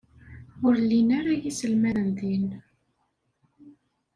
Ur 0.65 0.73
llin 0.81 1.09
ara 1.19 1.33
yiselmaden 1.41 2.09
din. 2.19 2.45